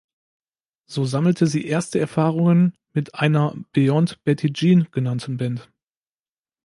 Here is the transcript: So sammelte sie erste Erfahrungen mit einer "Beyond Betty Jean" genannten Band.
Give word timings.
So 0.87 1.05
sammelte 1.05 1.45
sie 1.45 1.63
erste 1.67 1.99
Erfahrungen 1.99 2.73
mit 2.91 3.13
einer 3.13 3.55
"Beyond 3.71 4.23
Betty 4.23 4.51
Jean" 4.51 4.87
genannten 4.89 5.37
Band. 5.37 5.71